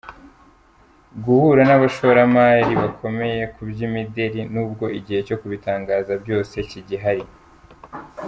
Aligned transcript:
guhura 1.23 1.61
n’abashoramari 1.65 2.73
bakomeye 2.83 3.41
mu 3.53 3.61
by’imideli. 3.69 4.39
nubwo 4.53 4.85
igihe 4.99 5.19
cyo 5.27 5.35
kubitangaza 5.41 6.13
byose 6.23 6.55
kigihari. 6.69 7.25